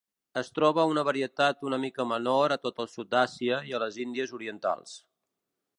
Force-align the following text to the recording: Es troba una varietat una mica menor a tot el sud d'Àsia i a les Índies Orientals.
Es 0.39 0.47
troba 0.53 0.85
una 0.91 1.03
varietat 1.09 1.61
una 1.69 1.79
mica 1.83 2.07
menor 2.13 2.57
a 2.57 2.59
tot 2.65 2.83
el 2.85 2.91
sud 2.97 3.13
d'Àsia 3.13 3.61
i 3.73 3.75
a 3.81 3.85
les 3.87 4.01
Índies 4.07 4.35
Orientals. 4.41 4.99